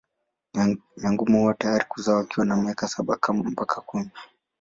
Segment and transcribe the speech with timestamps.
[0.99, 4.11] Nyangumi huwa tayari kuzaa wakiwa na miaka saba mpaka kumi.